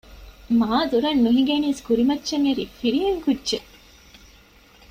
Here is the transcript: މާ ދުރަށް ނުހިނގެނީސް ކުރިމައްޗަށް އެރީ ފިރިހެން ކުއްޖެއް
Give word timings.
މާ 0.59 0.69
ދުރަށް 0.91 1.21
ނުހިނގެނީސް 1.23 1.81
ކުރިމައްޗަށް 1.87 2.45
އެރީ 2.47 2.63
ފިރިހެން 2.79 3.21
ކުއްޖެއް 3.25 3.69